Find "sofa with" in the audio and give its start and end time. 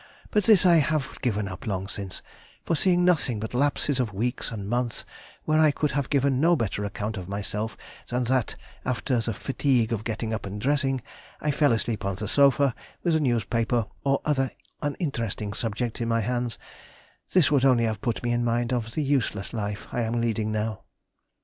12.27-13.15